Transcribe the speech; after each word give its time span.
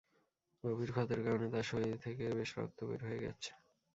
গভীর 0.63 0.89
ক্ষতের 0.93 1.19
কারণে 1.25 1.47
তাঁর 1.53 1.65
শরীর 1.71 1.95
থেকে 2.05 2.23
বেশ 2.37 2.49
রক্ত 2.57 2.79
বের 2.83 3.01
হয়ে 3.07 3.23
গেছে। 3.25 3.51